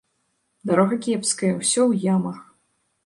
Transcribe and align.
Дарога 0.71 0.97
кепская, 1.07 1.51
усё 1.61 1.81
ў 1.91 2.03
ямах. 2.15 2.39